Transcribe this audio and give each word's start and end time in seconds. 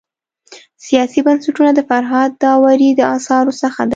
سیاسي 0.85 1.19
بنسټونه 1.27 1.71
د 1.75 1.79
فرهاد 1.89 2.29
داوري 2.43 2.89
د 2.95 3.01
اثارو 3.17 3.51
څخه 3.61 3.79
دی. 3.85 3.89